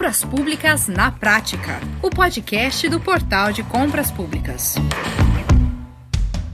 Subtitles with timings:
[0.00, 4.76] Compras Públicas na Prática, o podcast do Portal de Compras Públicas.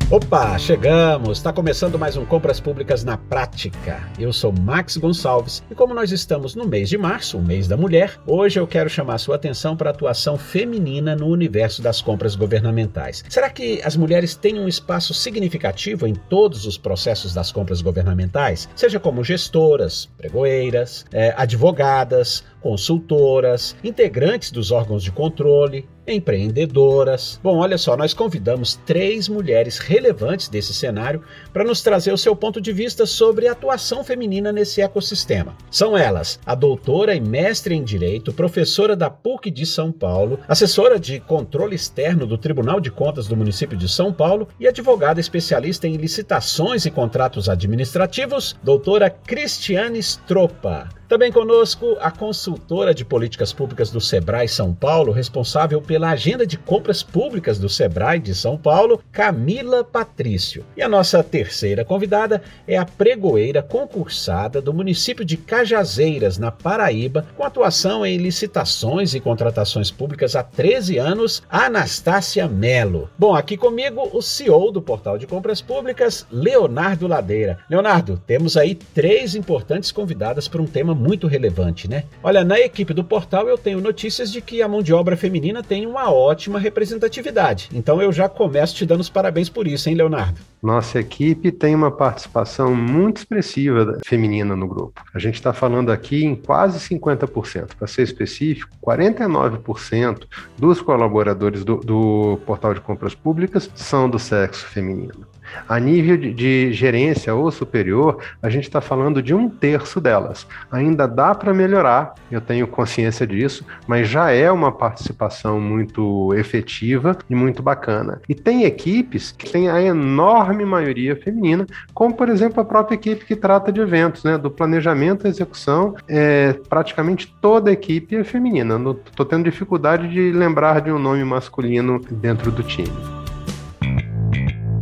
[0.09, 1.39] Opa, chegamos!
[1.39, 4.09] Está começando mais um Compras Públicas na Prática.
[4.19, 7.77] Eu sou Max Gonçalves e como nós estamos no mês de março, o mês da
[7.77, 12.37] mulher, hoje eu quero chamar sua atenção para a atuação feminina no universo das compras
[12.37, 13.25] governamentais.
[13.29, 18.69] Será que as mulheres têm um espaço significativo em todos os processos das compras governamentais?
[18.77, 27.39] Seja como gestoras, pregoeiras, é, advogadas, consultoras, integrantes dos órgãos de controle, empreendedoras.
[27.43, 32.35] Bom, olha só, nós convidamos três mulheres relevantes desse cenário para nos trazer o seu
[32.35, 35.57] ponto de vista sobre a atuação feminina nesse ecossistema.
[35.71, 40.99] São elas a doutora e mestre em Direito, professora da PUC de São Paulo, assessora
[40.99, 45.87] de controle externo do Tribunal de Contas do município de São Paulo e advogada especialista
[45.87, 50.89] em licitações e contratos administrativos, doutora Cristiane Stropa.
[51.09, 52.56] Também conosco a consultora
[52.95, 58.19] de políticas públicas do Sebrae São Paulo, responsável pela agenda de compras públicas do Sebrae
[58.19, 60.65] de São Paulo, Camila Patrício.
[60.77, 67.27] E a nossa terceira convidada é a pregoeira concursada do município de Cajazeiras, na Paraíba,
[67.37, 73.11] com atuação em licitações e contratações públicas há 13 anos, Anastácia Melo.
[73.19, 77.59] Bom, aqui comigo o CEO do Portal de Compras Públicas, Leonardo Ladeira.
[77.69, 82.05] Leonardo, temos aí três importantes convidadas para um tema muito relevante, né?
[82.23, 85.63] Olha, na equipe do portal eu tenho notícias de que a mão de obra feminina
[85.63, 87.69] tem uma ótima representatividade.
[87.75, 90.41] Então eu já começo te dando os parabéns por isso, hein, Leonardo?
[90.63, 95.03] Nossa equipe tem uma participação muito expressiva feminina no grupo.
[95.13, 97.75] A gente está falando aqui em quase 50%.
[97.77, 100.25] Para ser específico, 49%
[100.57, 105.27] dos colaboradores do, do portal de compras públicas são do sexo feminino.
[105.69, 110.47] A nível de, de gerência ou superior, a gente está falando de um terço delas.
[110.71, 117.17] Ainda dá para melhorar, eu tenho consciência disso, mas já é uma participação muito efetiva
[117.29, 118.21] e muito bacana.
[118.29, 123.25] E tem equipes que têm a enorme maioria feminina, como por exemplo a própria equipe
[123.25, 124.39] que trata de eventos, né?
[124.39, 128.77] Do planejamento e execução, é, praticamente toda a equipe é feminina.
[129.07, 133.16] Estou tendo dificuldade de lembrar de um nome masculino dentro do time.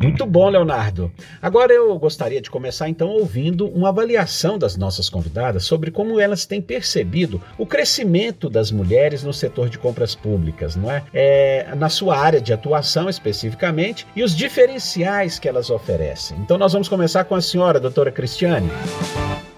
[0.05, 1.11] Muito bom, Leonardo.
[1.41, 6.45] Agora eu gostaria de começar então ouvindo uma avaliação das nossas convidadas sobre como elas
[6.45, 11.03] têm percebido o crescimento das mulheres no setor de compras públicas, não é?
[11.15, 16.37] é na sua área de atuação especificamente e os diferenciais que elas oferecem.
[16.41, 18.71] Então nós vamos começar com a senhora, doutora Cristiane.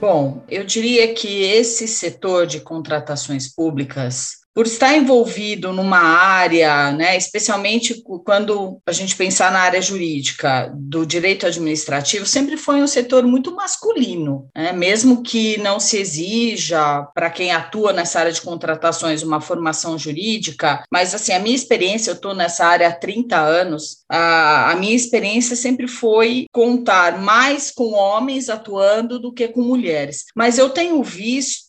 [0.00, 7.14] Bom, eu diria que esse setor de contratações públicas por estar envolvido numa área, né,
[7.14, 13.22] especialmente quando a gente pensar na área jurídica do direito administrativo, sempre foi um setor
[13.24, 19.22] muito masculino, né, mesmo que não se exija para quem atua nessa área de contratações
[19.22, 24.04] uma formação jurídica, mas assim, a minha experiência, eu estou nessa área há 30 anos,
[24.08, 30.24] a, a minha experiência sempre foi contar mais com homens atuando do que com mulheres,
[30.34, 31.65] mas eu tenho visto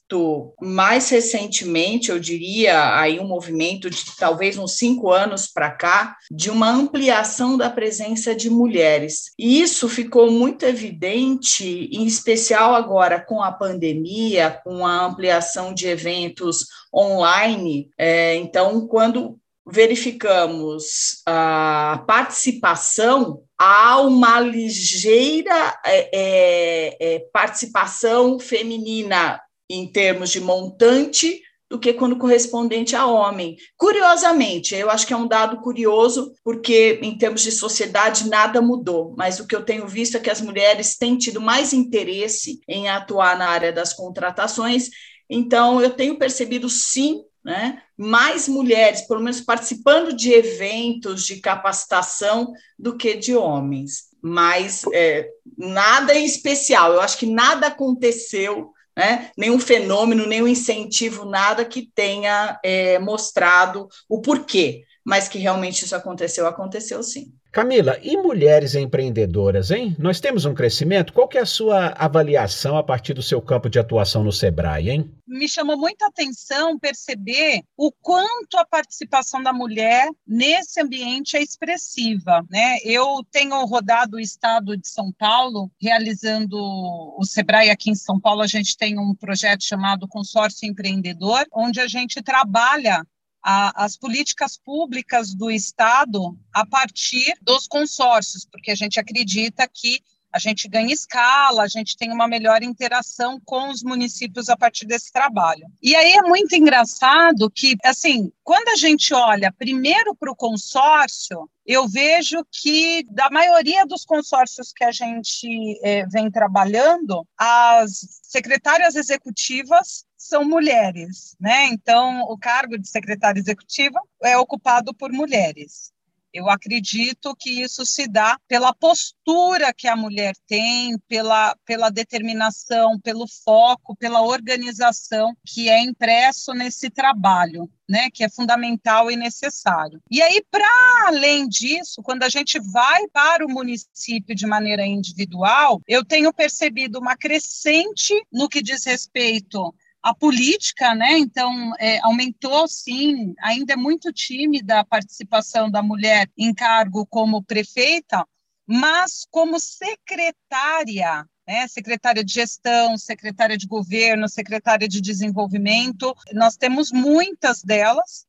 [0.62, 6.50] mais recentemente, eu diria, aí um movimento de talvez uns cinco anos para cá, de
[6.50, 9.32] uma ampliação da presença de mulheres.
[9.38, 15.88] E isso ficou muito evidente, em especial agora com a pandemia, com a ampliação de
[15.88, 17.90] eventos online.
[17.98, 19.38] É, então, quando
[19.70, 31.42] verificamos a participação, há uma ligeira é, é, é participação feminina em termos de montante
[31.70, 33.58] do que quando correspondente a homem.
[33.78, 39.14] Curiosamente, eu acho que é um dado curioso, porque em termos de sociedade nada mudou,
[39.18, 42.88] mas o que eu tenho visto é que as mulheres têm tido mais interesse em
[42.88, 44.90] atuar na área das contratações,
[45.30, 47.24] então eu tenho percebido sim.
[47.46, 54.08] Né, mais mulheres, pelo menos participando de eventos de capacitação, do que de homens.
[54.22, 59.30] Mas é, nada em especial, eu acho que nada aconteceu né?
[59.38, 65.96] nenhum fenômeno, nenhum incentivo, nada que tenha é, mostrado o porquê, mas que realmente isso
[65.96, 67.32] aconteceu, aconteceu sim.
[67.52, 69.96] Camila, e mulheres empreendedoras, hein?
[69.98, 71.14] Nós temos um crescimento?
[71.14, 74.90] Qual que é a sua avaliação a partir do seu campo de atuação no Sebrae,
[74.90, 75.12] hein?
[75.28, 82.46] Me chamou muita atenção perceber o quanto a participação da mulher nesse ambiente é expressiva,
[82.50, 82.78] né?
[82.84, 88.42] Eu tenho rodado o estado de São Paulo, realizando o Sebrae aqui em São Paulo,
[88.42, 93.04] a gente tem um projeto chamado Consórcio Empreendedor, onde a gente trabalha
[93.50, 100.02] a, as políticas públicas do Estado a partir dos consórcios, porque a gente acredita que
[100.32, 104.86] a gente ganha escala, a gente tem uma melhor interação com os municípios a partir
[104.86, 105.66] desse trabalho.
[105.82, 111.50] E aí é muito engraçado que, assim, quando a gente olha primeiro para o consórcio,
[111.66, 118.96] eu vejo que, da maioria dos consórcios que a gente é, vem trabalhando, as secretárias
[118.96, 121.66] executivas são mulheres, né?
[121.66, 125.92] Então, o cargo de secretária executiva é ocupado por mulheres.
[126.38, 133.00] Eu acredito que isso se dá pela postura que a mulher tem, pela, pela determinação,
[133.00, 137.70] pelo foco, pela organização que é impresso nesse trabalho.
[137.90, 140.02] Né, que é fundamental e necessário.
[140.12, 140.68] E aí, para
[141.08, 147.00] além disso, quando a gente vai para o município de maneira individual, eu tenho percebido
[147.00, 149.74] uma crescente no que diz respeito
[150.08, 151.18] a política, né?
[151.18, 157.44] Então, é, aumentou sim, ainda é muito tímida a participação da mulher em cargo como
[157.44, 158.26] prefeita,
[158.66, 161.68] mas como secretária, né?
[161.68, 168.26] Secretária de gestão, secretária de governo, secretária de desenvolvimento, nós temos muitas delas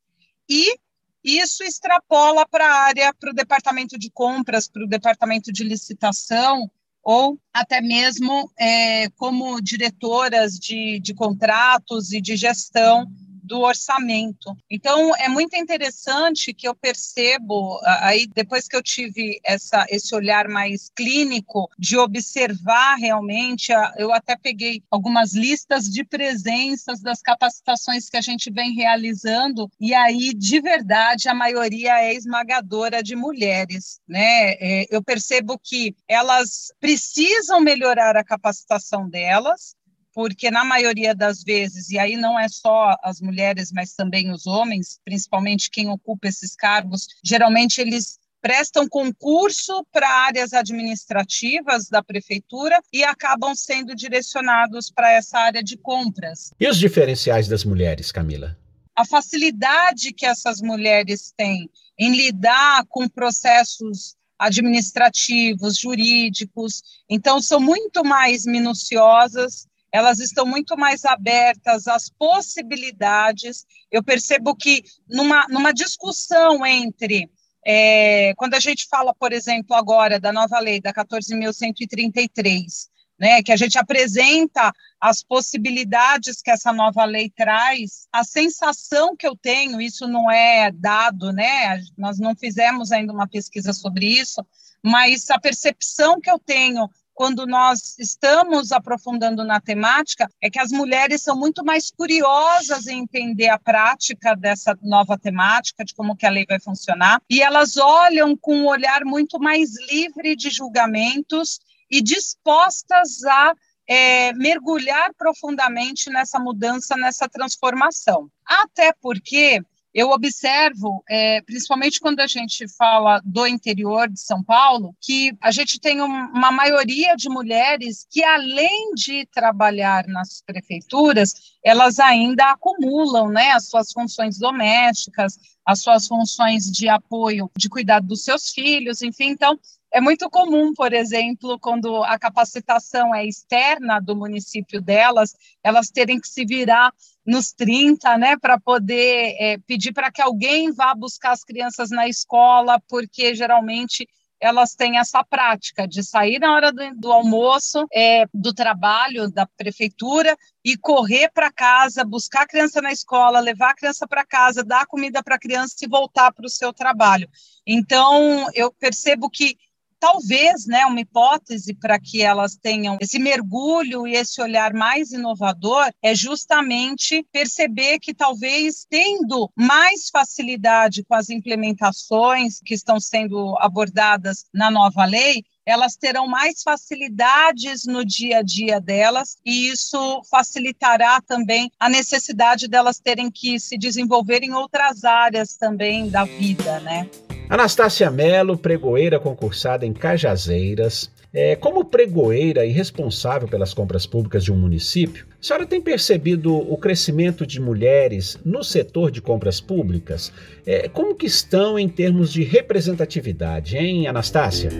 [0.48, 0.76] e
[1.22, 6.68] isso extrapola para a área, para o departamento de compras, para o departamento de licitação,
[7.02, 13.06] ou até mesmo é, como diretoras de, de contratos e de gestão
[13.48, 14.54] do orçamento.
[14.70, 20.46] Então, é muito interessante que eu percebo, aí depois que eu tive essa, esse olhar
[20.48, 28.18] mais clínico, de observar realmente, eu até peguei algumas listas de presenças das capacitações que
[28.18, 33.98] a gente vem realizando, e aí, de verdade, a maioria é esmagadora de mulheres.
[34.06, 34.52] Né?
[34.60, 39.74] É, eu percebo que elas precisam melhorar a capacitação delas,
[40.18, 44.48] porque na maioria das vezes, e aí não é só as mulheres, mas também os
[44.48, 52.80] homens, principalmente quem ocupa esses cargos, geralmente eles prestam concurso para áreas administrativas da prefeitura
[52.92, 56.50] e acabam sendo direcionados para essa área de compras.
[56.58, 58.58] E os diferenciais das mulheres, Camila?
[58.96, 68.04] A facilidade que essas mulheres têm em lidar com processos administrativos, jurídicos, então são muito
[68.04, 73.64] mais minuciosas, elas estão muito mais abertas às possibilidades.
[73.90, 77.30] Eu percebo que numa, numa discussão entre
[77.66, 82.88] é, quando a gente fala, por exemplo, agora da nova lei da 14.133,
[83.18, 89.26] né, que a gente apresenta as possibilidades que essa nova lei traz, a sensação que
[89.26, 94.44] eu tenho, isso não é dado, né, nós não fizemos ainda uma pesquisa sobre isso,
[94.82, 96.88] mas a percepção que eu tenho
[97.18, 103.00] quando nós estamos aprofundando na temática, é que as mulheres são muito mais curiosas em
[103.00, 107.76] entender a prática dessa nova temática, de como que a lei vai funcionar, e elas
[107.76, 111.58] olham com um olhar muito mais livre de julgamentos
[111.90, 113.52] e dispostas a
[113.88, 118.30] é, mergulhar profundamente nessa mudança, nessa transformação.
[118.46, 119.60] Até porque
[119.94, 125.50] eu observo, é, principalmente quando a gente fala do interior de São Paulo, que a
[125.50, 133.28] gente tem uma maioria de mulheres que, além de trabalhar nas prefeituras, elas ainda acumulam
[133.28, 139.02] né, as suas funções domésticas, as suas funções de apoio, de cuidado dos seus filhos,
[139.02, 139.30] enfim.
[139.30, 139.58] Então,
[139.92, 146.20] é muito comum, por exemplo, quando a capacitação é externa do município delas, elas terem
[146.20, 146.92] que se virar
[147.28, 152.08] nos 30, né, para poder é, pedir para que alguém vá buscar as crianças na
[152.08, 154.08] escola, porque geralmente
[154.40, 159.46] elas têm essa prática de sair na hora do, do almoço, é, do trabalho da
[159.58, 164.64] prefeitura e correr para casa, buscar a criança na escola, levar a criança para casa,
[164.64, 167.28] dar comida para a criança e voltar para o seu trabalho.
[167.66, 169.58] Então, eu percebo que
[169.98, 175.90] talvez, né, uma hipótese para que elas tenham esse mergulho e esse olhar mais inovador
[176.02, 184.44] é justamente perceber que talvez tendo mais facilidade com as implementações que estão sendo abordadas
[184.52, 191.20] na nova lei, elas terão mais facilidades no dia a dia delas e isso facilitará
[191.20, 197.08] também a necessidade delas terem que se desenvolver em outras áreas também da vida, né?
[197.50, 201.10] Anastácia Mello, pregoeira concursada em Cajazeiras.
[201.32, 206.54] É, como pregoeira e responsável pelas compras públicas de um município, a senhora tem percebido
[206.54, 210.30] o crescimento de mulheres no setor de compras públicas?
[210.66, 214.70] É, como que estão em termos de representatividade, hein, Anastácia?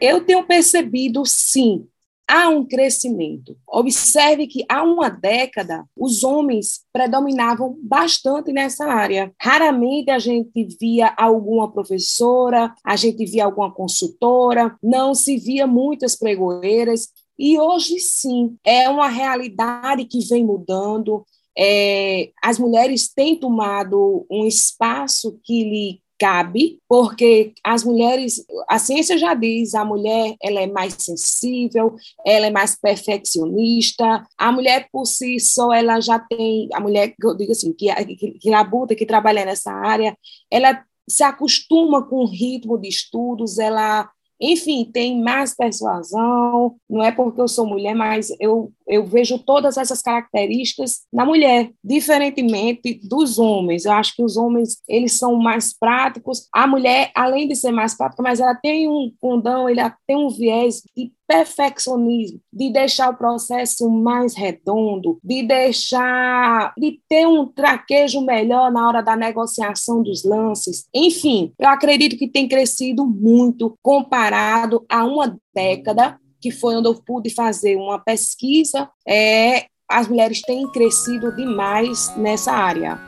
[0.00, 1.86] Eu tenho percebido, sim,
[2.28, 3.56] há um crescimento.
[3.66, 9.32] Observe que há uma década os homens predominavam bastante nessa área.
[9.40, 16.14] Raramente a gente via alguma professora, a gente via alguma consultora, não se via muitas
[16.14, 17.08] pregoeiras.
[17.38, 21.24] E hoje sim, é uma realidade que vem mudando.
[21.56, 29.16] É, as mulheres têm tomado um espaço que lhe cabe, porque as mulheres, a ciência
[29.16, 31.94] já diz, a mulher ela é mais sensível,
[32.26, 37.36] ela é mais perfeccionista, a mulher por si só ela já tem, a mulher, eu
[37.36, 40.16] digo assim, que, que, que labuta, que trabalha nessa área,
[40.50, 47.10] ela se acostuma com o ritmo de estudos, ela enfim, tem mais persuasão, não é
[47.10, 53.38] porque eu sou mulher, mas eu, eu vejo todas essas características na mulher, diferentemente dos
[53.38, 53.84] homens.
[53.84, 56.48] Eu acho que os homens, eles são mais práticos.
[56.54, 60.30] A mulher, além de ser mais prática, mas ela tem um condão, ela tem um
[60.30, 68.22] viés de perfeccionismo, de deixar o processo mais redondo, de deixar, de ter um traquejo
[68.22, 70.88] melhor na hora da negociação dos lances.
[70.94, 76.94] Enfim, eu acredito que tem crescido muito comparado a uma década, que foi onde eu
[76.94, 78.88] pude fazer uma pesquisa.
[79.06, 83.07] É, as mulheres têm crescido demais nessa área.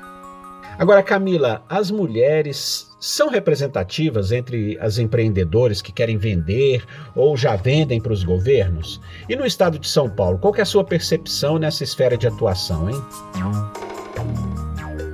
[0.80, 8.00] Agora, Camila, as mulheres são representativas entre as empreendedores que querem vender ou já vendem
[8.00, 8.99] para os governos?
[9.28, 12.88] E no estado de São Paulo, qual é a sua percepção nessa esfera de atuação,
[12.88, 12.96] hein?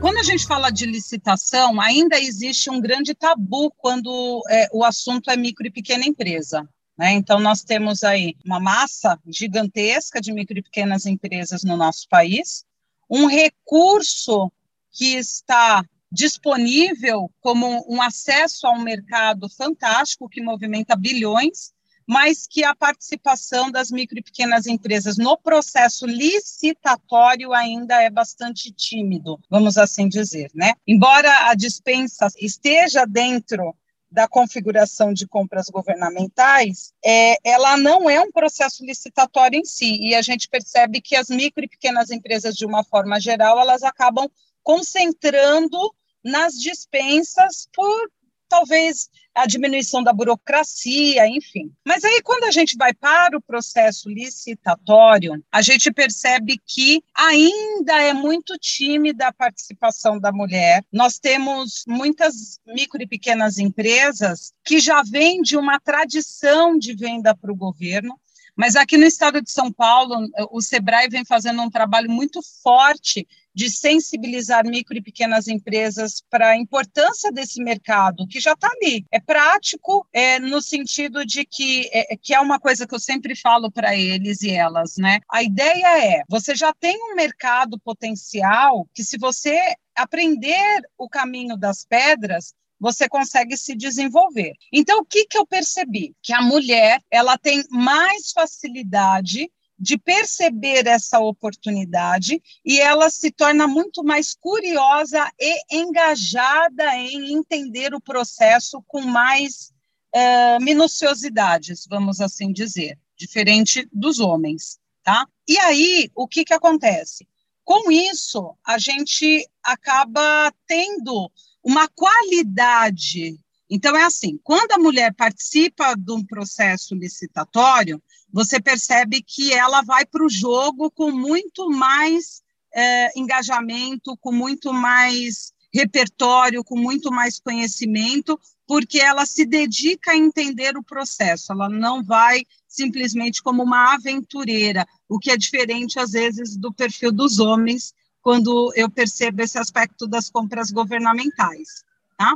[0.00, 5.32] Quando a gente fala de licitação, ainda existe um grande tabu quando é, o assunto
[5.32, 6.62] é micro e pequena empresa.
[6.96, 7.14] Né?
[7.14, 12.64] Então, nós temos aí uma massa gigantesca de micro e pequenas empresas no nosso país,
[13.10, 14.48] um recurso
[14.96, 21.74] que está disponível como um acesso a um mercado fantástico que movimenta bilhões,
[22.06, 28.72] mas que a participação das micro e pequenas empresas no processo licitatório ainda é bastante
[28.72, 30.72] tímido, vamos assim dizer, né?
[30.86, 33.74] Embora a dispensa esteja dentro
[34.08, 40.14] da configuração de compras governamentais, é, ela não é um processo licitatório em si, e
[40.14, 44.30] a gente percebe que as micro e pequenas empresas, de uma forma geral, elas acabam
[44.66, 45.78] concentrando
[46.24, 48.10] nas dispensas por
[48.48, 51.70] talvez a diminuição da burocracia, enfim.
[51.86, 58.02] Mas aí, quando a gente vai para o processo licitatório, a gente percebe que ainda
[58.02, 60.84] é muito tímida a participação da mulher.
[60.92, 67.36] Nós temos muitas micro e pequenas empresas que já vêm de uma tradição de venda
[67.36, 68.18] para o governo,
[68.56, 73.28] mas aqui no estado de São Paulo, o Sebrae vem fazendo um trabalho muito forte
[73.56, 79.06] de sensibilizar micro e pequenas empresas para a importância desse mercado, que já está ali.
[79.10, 83.34] É prático, é, no sentido de que, é, que é uma coisa que eu sempre
[83.34, 85.20] falo para eles e elas, né?
[85.32, 89.58] A ideia é: você já tem um mercado potencial que, se você
[89.96, 94.52] aprender o caminho das pedras, você consegue se desenvolver.
[94.70, 96.14] Então, o que, que eu percebi?
[96.22, 103.66] Que a mulher ela tem mais facilidade de perceber essa oportunidade e ela se torna
[103.66, 109.72] muito mais curiosa e engajada em entender o processo com mais
[110.14, 115.26] uh, minuciosidades, vamos assim dizer, diferente dos homens, tá?
[115.46, 117.26] E aí, o que que acontece?
[117.64, 121.30] Com isso, a gente acaba tendo
[121.62, 123.38] uma qualidade.
[123.68, 128.00] Então, é assim: quando a mulher participa de um processo licitatório,
[128.32, 132.42] você percebe que ela vai para o jogo com muito mais
[132.74, 140.16] é, engajamento, com muito mais repertório, com muito mais conhecimento, porque ela se dedica a
[140.16, 146.12] entender o processo, ela não vai simplesmente como uma aventureira, o que é diferente, às
[146.12, 151.84] vezes, do perfil dos homens, quando eu percebo esse aspecto das compras governamentais.
[152.18, 152.34] Tá?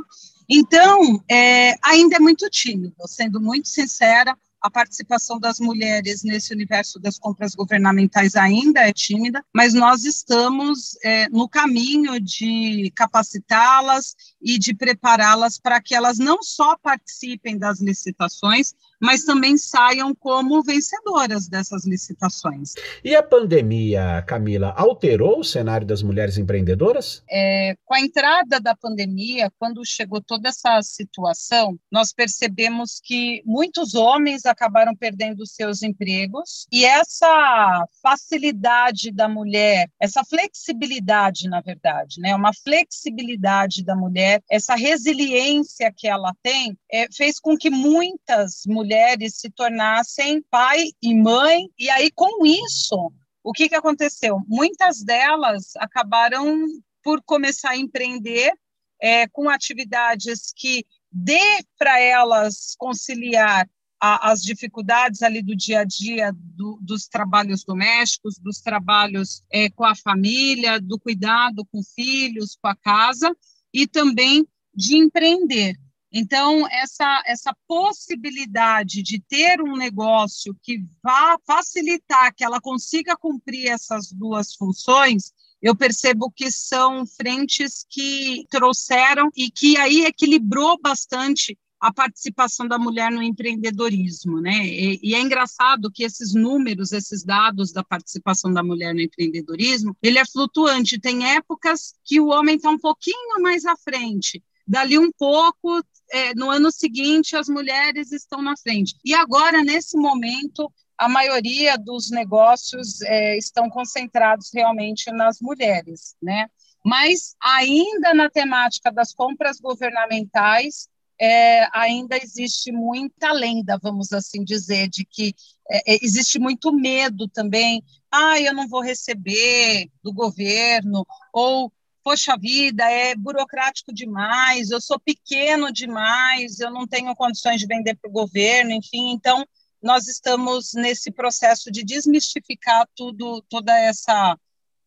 [0.49, 6.99] Então, é, ainda é muito tímido, sendo muito sincera, a participação das mulheres nesse universo
[6.99, 14.57] das compras governamentais ainda é tímida, mas nós estamos é, no caminho de capacitá-las e
[14.57, 21.47] de prepará-las para que elas não só participem das licitações, mas também saiam como vencedoras
[21.47, 22.73] dessas licitações.
[23.03, 27.23] E a pandemia, Camila, alterou o cenário das mulheres empreendedoras?
[27.29, 33.95] É, com a entrada da pandemia, quando chegou toda essa situação, nós percebemos que muitos
[33.95, 42.35] homens acabaram perdendo seus empregos e essa facilidade da mulher, essa flexibilidade, na verdade, né,
[42.35, 49.35] uma flexibilidade da mulher, essa resiliência que ela tem, é, fez com que muitas mulheres
[49.35, 53.11] se tornassem pai e mãe, e aí com isso,
[53.43, 54.39] o que, que aconteceu?
[54.47, 56.65] Muitas delas acabaram
[57.03, 58.53] por começar a empreender
[59.01, 63.67] é, com atividades que dê para elas conciliar
[64.01, 69.69] a, as dificuldades ali do dia a dia do, dos trabalhos domésticos, dos trabalhos é,
[69.69, 73.35] com a família, do cuidado com filhos, com a casa,
[73.73, 75.75] e também de empreender.
[76.13, 83.67] Então, essa, essa possibilidade de ter um negócio que vá facilitar que ela consiga cumprir
[83.67, 91.57] essas duas funções, eu percebo que são frentes que trouxeram e que aí equilibrou bastante
[91.81, 94.67] a participação da mulher no empreendedorismo, né?
[94.67, 99.97] E, e, é engraçado que esses números, esses dados da participação da mulher no empreendedorismo,
[99.99, 100.99] ele é flutuante.
[100.99, 106.35] Tem épocas que o homem está um pouquinho mais à frente, dali um pouco, é,
[106.35, 108.95] no ano seguinte, as mulheres estão na frente.
[109.03, 116.47] E agora, nesse momento, a maioria dos negócios é, estão concentrados realmente nas mulheres, né?
[116.85, 120.90] Mas ainda na temática das compras governamentais,
[121.21, 125.35] é, ainda existe muita lenda, vamos assim dizer, de que
[125.69, 127.83] é, é, existe muito medo também.
[128.11, 131.71] Ah, eu não vou receber do governo, ou
[132.03, 137.95] poxa vida, é burocrático demais, eu sou pequeno demais, eu não tenho condições de vender
[138.01, 139.45] para o governo, enfim, então
[139.79, 144.35] nós estamos nesse processo de desmistificar tudo, toda essa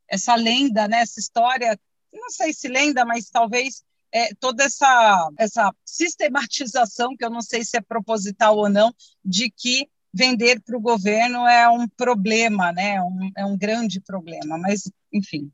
[0.08, 1.78] essa lenda, né, essa história,
[2.12, 3.82] não sei se lenda, mas talvez
[4.14, 8.94] é, toda essa, essa sistematização, que eu não sei se é proposital ou não,
[9.24, 13.02] de que vender para o governo é um problema, né?
[13.02, 15.50] Um, é um grande problema, mas enfim.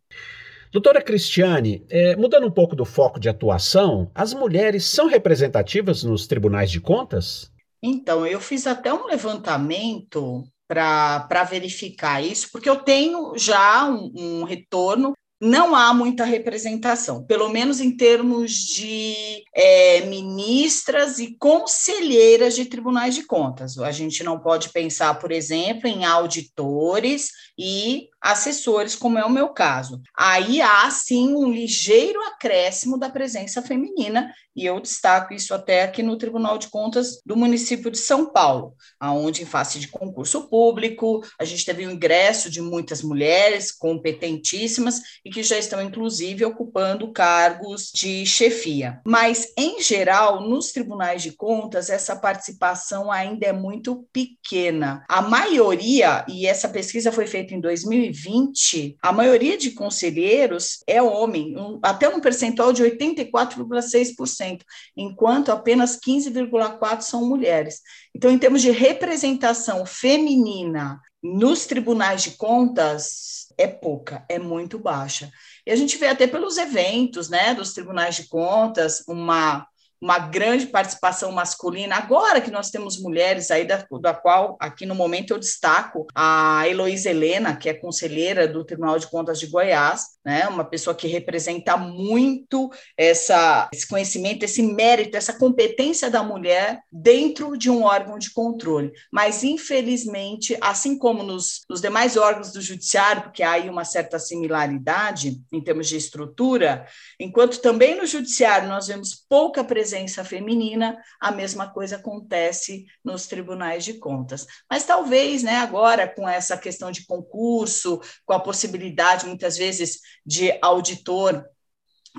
[0.71, 6.27] Doutora Cristiane, é, mudando um pouco do foco de atuação, as mulheres são representativas nos
[6.27, 7.51] tribunais de contas?
[7.83, 14.45] Então, eu fiz até um levantamento para verificar isso, porque eu tenho já um, um
[14.45, 22.67] retorno não há muita representação, pelo menos em termos de é, ministras e conselheiras de
[22.67, 23.79] tribunais de contas.
[23.79, 29.49] A gente não pode pensar, por exemplo, em auditores e assessores, como é o meu
[29.49, 30.01] caso.
[30.17, 36.03] Aí há sim um ligeiro acréscimo da presença feminina, e eu destaco isso até aqui
[36.03, 41.23] no Tribunal de Contas do município de São Paulo, aonde em face de concurso público,
[41.39, 47.13] a gente teve o ingresso de muitas mulheres competentíssimas e que já estão inclusive ocupando
[47.13, 49.01] cargos de chefia.
[49.07, 55.05] Mas em geral, nos tribunais de contas, essa participação ainda é muito pequena.
[55.09, 61.01] A maioria, e essa pesquisa foi feita em 2020, 2020, a maioria de conselheiros é
[61.03, 64.63] homem, um, até um percentual de 84,6%,
[64.97, 67.81] enquanto apenas 15,4% são mulheres.
[68.15, 75.31] Então, em termos de representação feminina nos tribunais de contas, é pouca, é muito baixa.
[75.67, 79.67] E a gente vê até pelos eventos, né, dos tribunais de contas, uma
[80.01, 81.97] uma grande participação masculina.
[81.97, 86.67] Agora que nós temos mulheres aí, da, da qual aqui no momento eu destaco a
[86.67, 90.49] Heloísa Helena, que é conselheira do Tribunal de Contas de Goiás, né?
[90.49, 97.57] uma pessoa que representa muito essa, esse conhecimento, esse mérito, essa competência da mulher dentro
[97.57, 98.93] de um órgão de controle.
[99.13, 104.19] Mas, infelizmente, assim como nos, nos demais órgãos do judiciário, porque há aí uma certa
[104.19, 106.87] similaridade em termos de estrutura,
[107.19, 113.27] enquanto também no judiciário nós vemos pouca presença presença feminina, a mesma coisa acontece nos
[113.27, 114.47] tribunais de contas.
[114.71, 120.57] Mas talvez, né, agora com essa questão de concurso, com a possibilidade muitas vezes de
[120.63, 121.45] auditor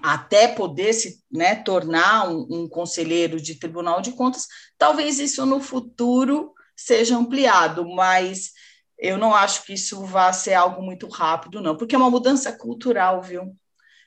[0.03, 5.61] até poder se né, tornar um, um conselheiro de tribunal de contas, talvez isso no
[5.61, 8.51] futuro seja ampliado, mas
[8.97, 12.51] eu não acho que isso vá ser algo muito rápido, não, porque é uma mudança
[12.51, 13.55] cultural, viu?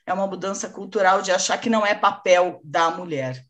[0.05, 3.43] É uma mudança cultural de achar que não é papel da mulher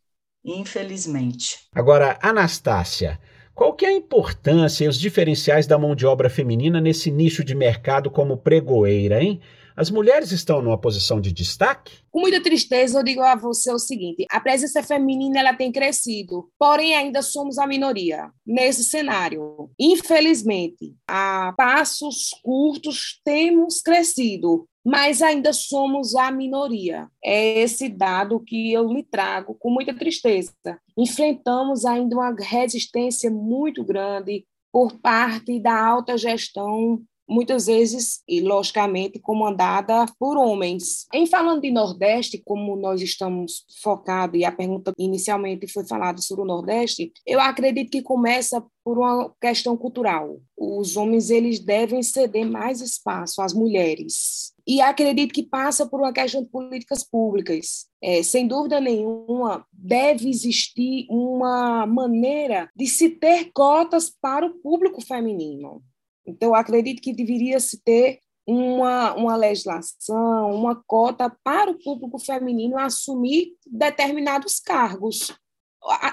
[0.46, 1.60] infelizmente.
[1.74, 3.20] Agora, Anastácia,
[3.54, 7.44] qual que é a importância e os diferenciais da mão de obra feminina nesse nicho
[7.44, 9.42] de mercado como pregoeira, hein?
[9.76, 12.00] As mulheres estão numa posição de destaque?
[12.10, 16.50] Com muita tristeza, eu digo a você o seguinte: a presença feminina ela tem crescido,
[16.58, 19.70] porém ainda somos a minoria nesse cenário.
[19.78, 27.10] Infelizmente, a passos curtos temos crescido, mas ainda somos a minoria.
[27.24, 30.54] É esse dado que eu lhe trago com muita tristeza.
[30.98, 39.20] Enfrentamos ainda uma resistência muito grande por parte da alta gestão muitas vezes e logicamente
[39.20, 41.06] comandada por homens.
[41.14, 46.44] Em falando de Nordeste, como nós estamos focados e a pergunta inicialmente foi falada sobre
[46.44, 50.40] o Nordeste, eu acredito que começa por uma questão cultural.
[50.56, 54.54] Os homens eles devem ceder mais espaço às mulheres.
[54.68, 57.88] E acredito que passa por uma questão de políticas públicas.
[58.02, 65.02] É, sem dúvida nenhuma, deve existir uma maneira de se ter cotas para o público
[65.02, 65.84] feminino.
[66.26, 72.78] Então, acredito que deveria se ter uma, uma legislação, uma cota para o público feminino
[72.78, 75.34] assumir determinados cargos.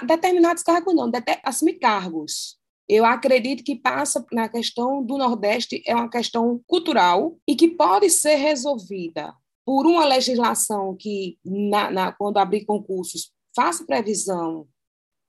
[0.05, 1.11] Determinados cargos não,
[1.43, 2.57] assumir cargos.
[2.87, 8.09] Eu acredito que passa na questão do Nordeste, é uma questão cultural e que pode
[8.09, 9.33] ser resolvida
[9.65, 14.67] por uma legislação que, na, na, quando abrir concursos, faça previsão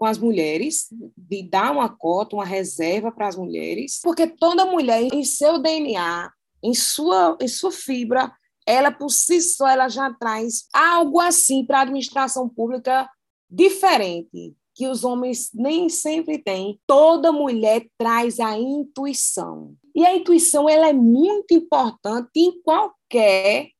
[0.05, 5.09] com as mulheres, de dar uma cota, uma reserva para as mulheres, porque toda mulher,
[5.14, 6.31] em seu DNA,
[6.62, 8.31] em sua, em sua fibra,
[8.67, 13.09] ela por si só ela já traz algo assim para a administração pública
[13.49, 16.79] diferente, que os homens nem sempre têm.
[16.87, 19.75] Toda mulher traz a intuição.
[19.95, 23.71] E a intuição ela é muito importante em qualquer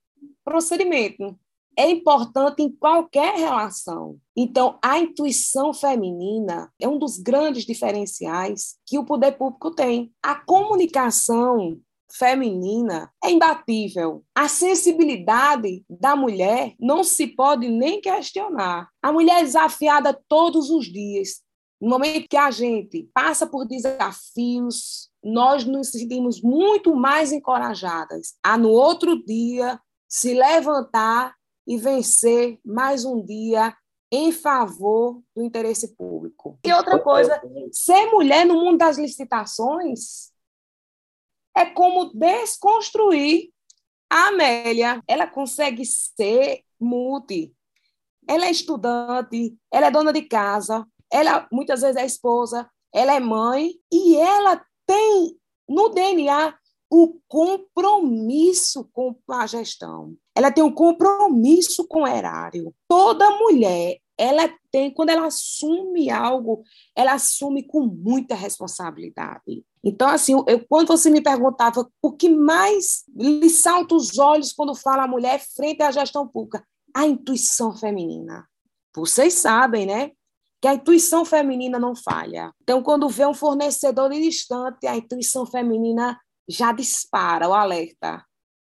[0.43, 1.39] procedimento
[1.77, 4.19] é importante em qualquer relação.
[4.37, 10.13] Então, a intuição feminina é um dos grandes diferenciais que o poder público tem.
[10.23, 11.79] A comunicação
[12.17, 14.25] feminina é imbatível.
[14.35, 18.89] A sensibilidade da mulher não se pode nem questionar.
[19.03, 21.43] A mulher é desafiada todos os dias.
[21.81, 28.57] No momento que a gente passa por desafios, nós nos sentimos muito mais encorajadas a,
[28.57, 31.35] no outro dia, se levantar
[31.67, 33.75] e vencer mais um dia
[34.11, 36.59] em favor do interesse público.
[36.65, 37.41] E outra coisa,
[37.73, 40.31] ser mulher no mundo das licitações
[41.57, 43.51] é como desconstruir
[44.11, 45.03] a Amélia.
[45.09, 47.55] Ela consegue ser multi.
[48.29, 53.21] Ela é estudante, ela é dona de casa, ela muitas vezes é esposa, ela é
[53.21, 56.57] mãe e ela tem no DNA
[56.91, 60.17] o compromisso com a gestão.
[60.35, 62.75] Ela tem um compromisso com o erário.
[62.89, 66.63] Toda mulher, ela tem, quando ela assume algo,
[66.95, 69.65] ela assume com muita responsabilidade.
[69.83, 74.75] Então, assim, eu, quando você me perguntava o que mais lhe salta os olhos quando
[74.75, 78.49] fala a mulher frente à gestão pública, a intuição feminina.
[78.95, 80.13] Vocês sabem, né?
[80.61, 82.53] Que a intuição feminina não falha.
[82.63, 86.19] Então, quando vê um fornecedor distante, a intuição feminina
[86.49, 88.25] já dispara o alerta.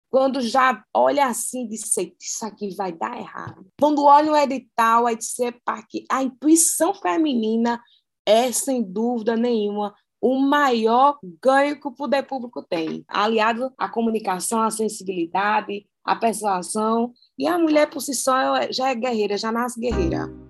[0.10, 1.84] Quando já olha assim, diz,
[2.20, 3.66] isso aqui vai dar errado.
[3.80, 5.56] Quando olha o edital, é dizer
[5.88, 7.80] que a intuição feminina
[8.26, 14.62] é, sem dúvida nenhuma, o maior ganho que o poder público tem, aliado à comunicação,
[14.62, 18.34] à sensibilidade, à persuasão, e a mulher por si só
[18.72, 20.49] já é guerreira, já nasce guerreira.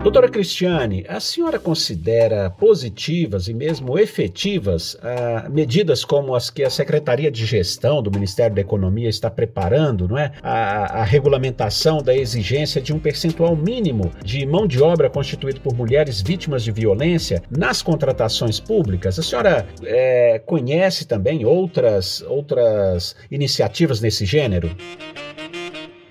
[0.00, 6.70] Doutora Cristiane, a senhora considera positivas e mesmo efetivas ah, medidas como as que a
[6.70, 10.32] Secretaria de Gestão do Ministério da Economia está preparando, não é?
[10.40, 15.74] A, a regulamentação da exigência de um percentual mínimo de mão de obra constituído por
[15.74, 19.18] mulheres vítimas de violência nas contratações públicas.
[19.18, 24.70] A senhora é, conhece também outras, outras iniciativas nesse gênero?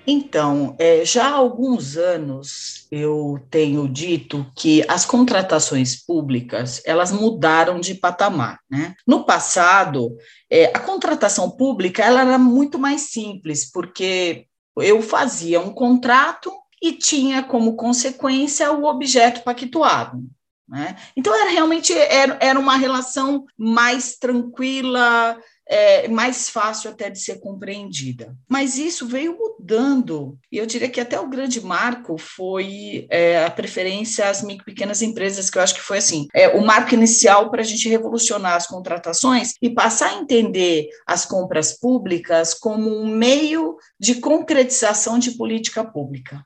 [0.10, 7.78] Então, é, já há alguns anos eu tenho dito que as contratações públicas elas mudaram
[7.78, 8.62] de patamar.
[8.72, 8.96] Né?
[9.06, 10.16] No passado,
[10.50, 14.46] é, a contratação pública ela era muito mais simples, porque
[14.78, 20.24] eu fazia um contrato e tinha como consequência o objeto pactuado.
[20.70, 20.96] Né?
[21.18, 25.38] Então, era realmente era, era uma relação mais tranquila,
[25.70, 28.36] é, mais fácil até de ser compreendida.
[28.48, 33.50] Mas isso veio mudando, e eu diria que até o grande marco foi é, a
[33.50, 37.50] preferência às micro pequenas empresas, que eu acho que foi assim, é, o marco inicial
[37.50, 43.08] para a gente revolucionar as contratações e passar a entender as compras públicas como um
[43.08, 46.46] meio de concretização de política pública.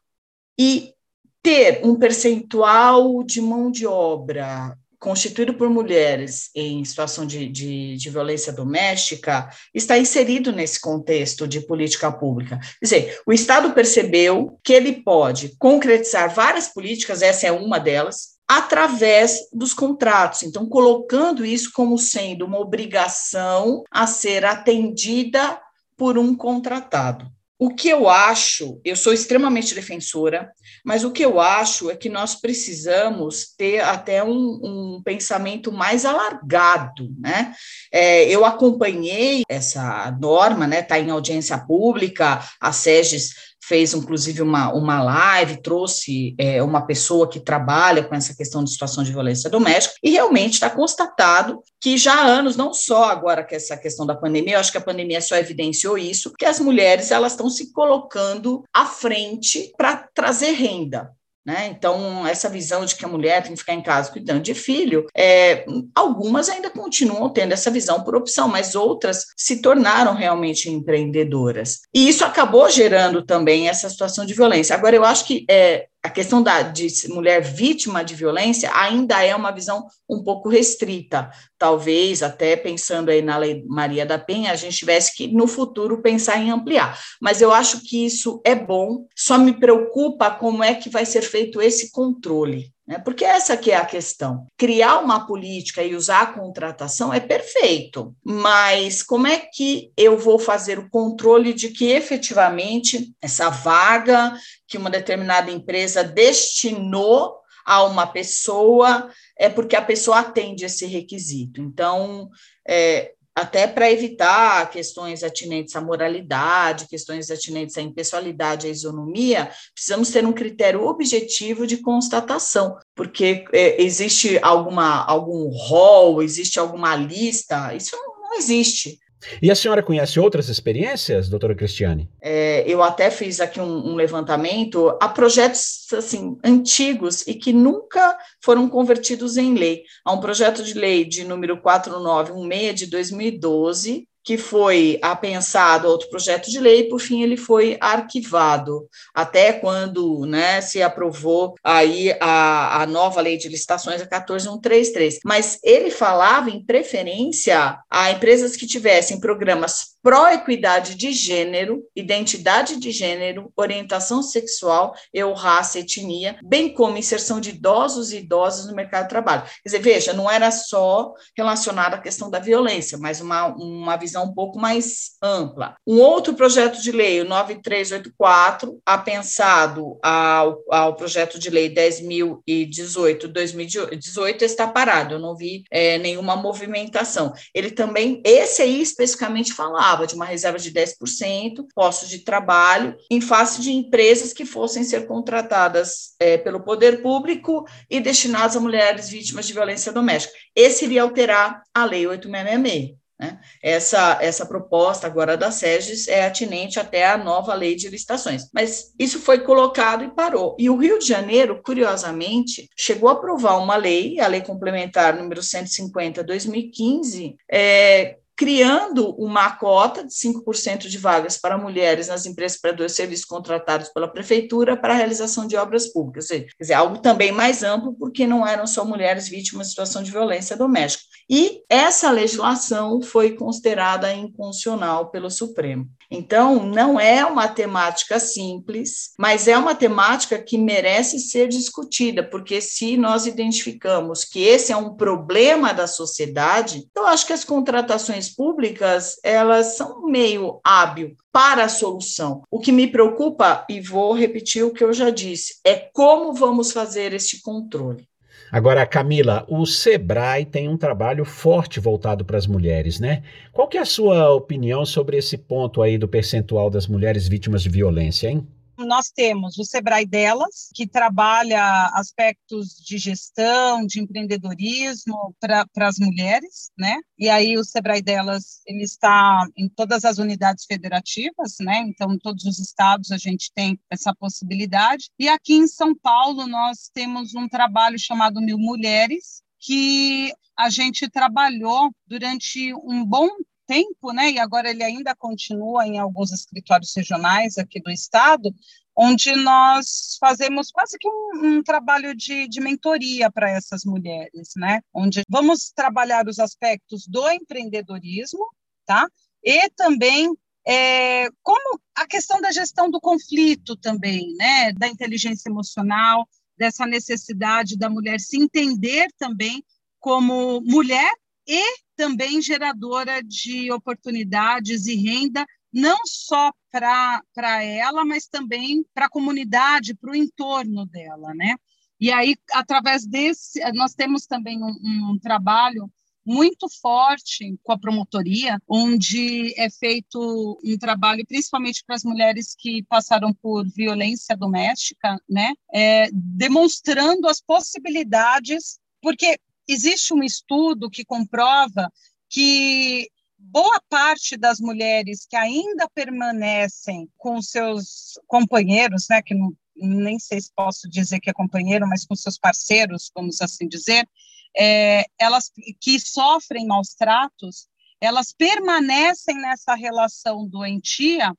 [0.59, 0.93] E
[1.41, 8.09] ter um percentual de mão de obra constituído por mulheres em situação de, de, de,
[8.11, 12.59] violência doméstica, está inserido nesse contexto de política pública.
[12.79, 18.37] Quer dizer, o Estado percebeu que ele pode concretizar várias políticas, essa é uma delas,
[18.47, 20.43] através dos contratos.
[20.43, 25.59] Então, colocando isso como sendo uma obrigação a ser atendida
[25.97, 27.25] por um contratado.
[27.61, 30.51] O que eu acho, eu sou extremamente defensora,
[30.83, 36.03] mas o que eu acho é que nós precisamos ter até um, um pensamento mais
[36.03, 37.53] alargado, né?
[37.91, 40.79] É, eu acompanhei essa norma, né?
[40.79, 47.29] Está em audiência pública, a SEGES fez inclusive uma, uma live, trouxe é, uma pessoa
[47.29, 51.97] que trabalha com essa questão de situação de violência doméstica, e realmente está constatado que
[51.97, 54.81] já há anos, não só agora que essa questão da pandemia, eu acho que a
[54.81, 60.51] pandemia só evidenciou isso, que as mulheres elas estão se colocando à frente para trazer
[60.51, 61.11] renda.
[61.45, 61.67] Né?
[61.67, 65.07] Então, essa visão de que a mulher tem que ficar em casa cuidando de filho,
[65.17, 71.79] é, algumas ainda continuam tendo essa visão por opção, mas outras se tornaram realmente empreendedoras.
[71.93, 74.75] E isso acabou gerando também essa situação de violência.
[74.75, 79.35] Agora, eu acho que é, a questão da, de mulher vítima de violência ainda é
[79.35, 81.29] uma visão um pouco restrita.
[81.59, 86.01] Talvez, até pensando aí na Lei Maria da Penha, a gente tivesse que, no futuro,
[86.01, 86.99] pensar em ampliar.
[87.21, 91.21] Mas eu acho que isso é bom, só me preocupa como é que vai ser
[91.21, 92.73] feito esse controle.
[92.91, 92.99] Né?
[92.99, 94.45] Porque essa que é a questão.
[94.57, 100.37] Criar uma política e usar a contratação é perfeito, mas como é que eu vou
[100.37, 104.33] fazer o controle de que efetivamente essa vaga
[104.67, 111.61] que uma determinada empresa destinou a uma pessoa é porque a pessoa atende esse requisito.
[111.61, 112.29] Então,
[112.67, 120.09] é, até para evitar questões atinentes à moralidade, questões atinentes à impessoalidade, à isonomia, precisamos
[120.09, 127.73] ter um critério objetivo de constatação, porque é, existe alguma, algum rol, existe alguma lista,
[127.73, 128.99] isso não existe.
[129.41, 132.09] E a senhora conhece outras experiências, doutora Cristiane?
[132.21, 138.17] É, eu até fiz aqui um, um, levantamento a projetos assim antigos e que nunca
[138.39, 139.83] foram convertidos em lei.
[140.05, 146.49] Há um projeto de lei de número 4916 de 2012, que foi apensado outro projeto
[146.49, 152.81] de lei, e por fim ele foi arquivado, até quando né, se aprovou aí a,
[152.81, 155.19] a nova lei de licitações, a 14133.
[155.25, 162.91] Mas ele falava em preferência a empresas que tivessem programas pró-equidade de gênero, identidade de
[162.91, 169.03] gênero, orientação sexual, eu, raça, etnia, bem como inserção de idosos e idosas no mercado
[169.03, 169.43] de trabalho.
[169.43, 174.25] Quer dizer, veja, não era só relacionado à questão da violência, mas uma, uma visão
[174.25, 175.75] um pouco mais ampla.
[175.85, 184.67] Um outro projeto de lei, o 9384, apensado ao, ao projeto de lei 10.018-2018, está
[184.67, 187.33] parado, eu não vi é, nenhuma movimentação.
[187.53, 193.21] Ele também, esse aí especificamente falava, de uma reserva de 10%, postos de trabalho, em
[193.21, 199.09] face de empresas que fossem ser contratadas é, pelo poder público e destinadas a mulheres
[199.09, 200.33] vítimas de violência doméstica.
[200.55, 203.01] Esse iria alterar a Lei 8666.
[203.21, 203.39] Né?
[203.61, 208.49] Essa, essa proposta agora da SEGES é atinente até a nova lei de licitações.
[208.51, 210.55] Mas isso foi colocado e parou.
[210.57, 215.41] E o Rio de Janeiro, curiosamente, chegou a aprovar uma lei, a Lei Complementar número
[215.41, 222.97] 150-2015, é, criando uma cota de 5% de vagas para mulheres nas empresas prestadoras de
[222.97, 226.27] serviços contratados pela prefeitura para a realização de obras públicas.
[226.27, 230.09] Quer dizer, algo também mais amplo, porque não eram só mulheres vítimas de situação de
[230.09, 231.03] violência doméstica.
[231.29, 235.87] E essa legislação foi considerada inconstitucional pelo Supremo.
[236.09, 242.59] Então, não é uma temática simples, mas é uma temática que merece ser discutida, porque
[242.59, 248.30] se nós identificamos que esse é um problema da sociedade, eu acho que as contratações
[248.35, 252.43] públicas, elas são meio hábil para a solução.
[252.49, 256.71] O que me preocupa, e vou repetir o que eu já disse, é como vamos
[256.71, 258.07] fazer este controle.
[258.51, 263.23] Agora, Camila, o Sebrae tem um trabalho forte voltado para as mulheres, né?
[263.53, 267.63] Qual que é a sua opinião sobre esse ponto aí do percentual das mulheres vítimas
[267.63, 268.45] de violência, hein?
[268.85, 276.71] Nós temos o Sebrae Delas, que trabalha aspectos de gestão, de empreendedorismo para as mulheres,
[276.77, 276.99] né?
[277.17, 281.79] E aí o Sebrae Delas, ele está em todas as unidades federativas, né?
[281.79, 285.09] Então, em todos os estados a gente tem essa possibilidade.
[285.19, 291.09] E aqui em São Paulo nós temos um trabalho chamado Mil Mulheres, que a gente
[291.09, 293.29] trabalhou durante um bom
[293.71, 298.53] tempo, né, e agora ele ainda continua em alguns escritórios regionais aqui do estado,
[298.93, 304.81] onde nós fazemos quase que um, um trabalho de, de mentoria para essas mulheres, né,
[304.93, 308.45] onde vamos trabalhar os aspectos do empreendedorismo,
[308.85, 309.07] tá,
[309.41, 310.29] e também
[310.67, 317.77] é, como a questão da gestão do conflito também, né, da inteligência emocional, dessa necessidade
[317.77, 319.63] da mulher se entender também
[319.97, 321.09] como mulher
[321.53, 321.61] e
[321.97, 329.93] também geradora de oportunidades e renda não só para ela, mas também para a comunidade,
[329.93, 331.57] para o entorno dela, né?
[331.99, 335.91] E aí, através desse, nós temos também um, um trabalho
[336.25, 342.83] muito forte com a promotoria, onde é feito um trabalho principalmente para as mulheres que
[342.83, 345.53] passaram por violência doméstica, né?
[345.73, 349.37] É, demonstrando as possibilidades, porque
[349.73, 351.91] existe um estudo que comprova
[352.29, 360.19] que boa parte das mulheres que ainda permanecem com seus companheiros, né, que não, nem
[360.19, 364.07] sei se posso dizer que é companheiro, mas com seus parceiros, vamos assim dizer,
[364.55, 367.67] é, elas que sofrem maus tratos,
[367.99, 371.33] elas permanecem nessa relação doentia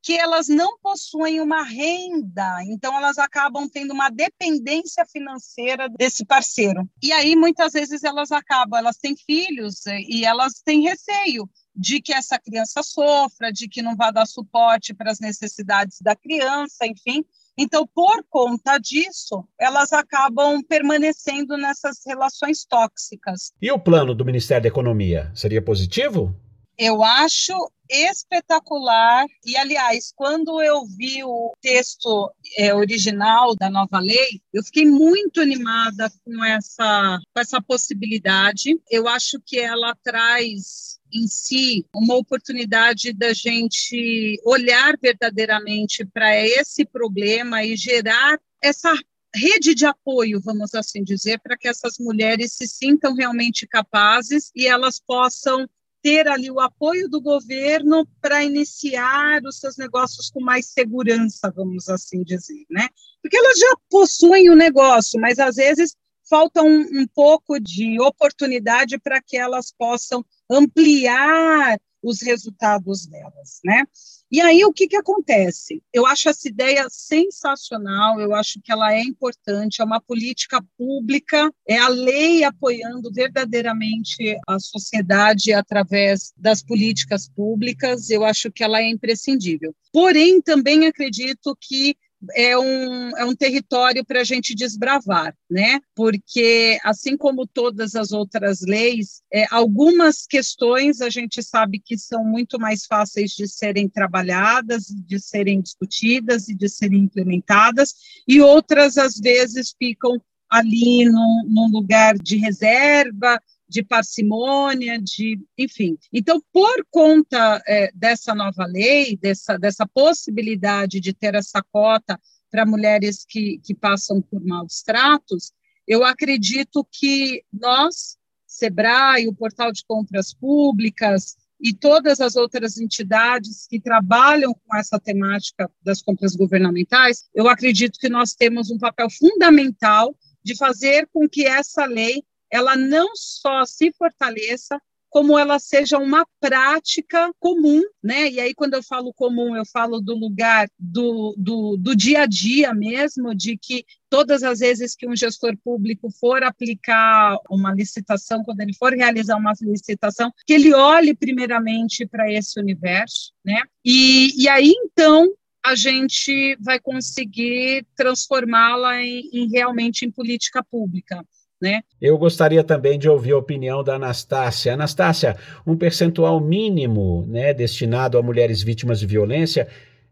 [0.00, 6.88] porque elas não possuem uma renda, então elas acabam tendo uma dependência financeira desse parceiro.
[7.02, 12.14] E aí muitas vezes elas acabam, elas têm filhos e elas têm receio de que
[12.14, 17.22] essa criança sofra, de que não vá dar suporte para as necessidades da criança, enfim,
[17.58, 23.52] então, por conta disso, elas acabam permanecendo nessas relações tóxicas.
[23.60, 26.34] E o plano do Ministério da Economia seria positivo?
[26.82, 27.52] Eu acho
[27.90, 29.26] espetacular.
[29.44, 35.42] E, aliás, quando eu vi o texto é, original da nova lei, eu fiquei muito
[35.42, 38.80] animada com essa, com essa possibilidade.
[38.90, 46.86] Eu acho que ela traz em si uma oportunidade da gente olhar verdadeiramente para esse
[46.86, 48.94] problema e gerar essa
[49.34, 54.66] rede de apoio, vamos assim dizer, para que essas mulheres se sintam realmente capazes e
[54.66, 55.68] elas possam
[56.02, 61.88] ter ali o apoio do governo para iniciar os seus negócios com mais segurança, vamos
[61.88, 62.88] assim dizer, né?
[63.22, 65.96] Porque elas já possuem o negócio, mas às vezes
[66.28, 73.84] falta um, um pouco de oportunidade para que elas possam ampliar os resultados delas, né?
[74.30, 75.82] E aí o que que acontece?
[75.92, 81.52] Eu acho essa ideia sensacional, eu acho que ela é importante, é uma política pública,
[81.66, 88.80] é a lei apoiando verdadeiramente a sociedade através das políticas públicas, eu acho que ela
[88.80, 89.74] é imprescindível.
[89.92, 91.96] Porém, também acredito que
[92.34, 95.80] é um, é um território para a gente desbravar, né?
[95.94, 102.24] Porque, assim como todas as outras leis, é, algumas questões a gente sabe que são
[102.24, 107.94] muito mais fáceis de serem trabalhadas, de serem discutidas e de serem implementadas,
[108.28, 115.96] e outras, às vezes, ficam ali num, num lugar de reserva, de parcimônia, de, enfim.
[116.12, 122.66] Então, por conta é, dessa nova lei, dessa, dessa possibilidade de ter essa cota para
[122.66, 125.52] mulheres que, que passam por maus tratos,
[125.86, 133.68] eu acredito que nós, SEBRAE, o Portal de Compras Públicas e todas as outras entidades
[133.68, 139.08] que trabalham com essa temática das compras governamentais, eu acredito que nós temos um papel
[139.10, 145.98] fundamental de fazer com que essa lei ela não só se fortaleça, como ela seja
[145.98, 148.30] uma prática comum, né?
[148.30, 152.26] E aí, quando eu falo comum, eu falo do lugar do, do, do, dia a
[152.26, 158.44] dia mesmo, de que todas as vezes que um gestor público for aplicar uma licitação,
[158.44, 163.60] quando ele for realizar uma licitação, que ele olhe primeiramente para esse universo, né?
[163.84, 165.28] E, e aí, então,
[165.64, 171.24] a gente vai conseguir transformá-la em, em realmente em política pública.
[171.60, 171.80] Né?
[172.00, 174.72] Eu gostaria também de ouvir a opinião da Anastácia.
[174.72, 179.68] Anastácia, um percentual mínimo né, destinado a mulheres vítimas de violência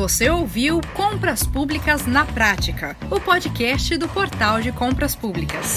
[0.02, 5.76] Você ouviu Compras Públicas na Prática, o podcast do Portal de Compras Públicas.